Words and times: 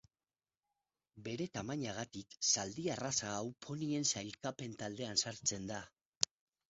Bere 1.27 1.45
tamainagatik 1.57 2.33
zaldi 2.53 2.87
arraza 2.95 3.29
hau 3.35 3.45
ponien 3.67 4.09
sailkapen 4.15 4.77
taldean 4.81 5.23
sartzen 5.27 5.69
da. 5.75 5.85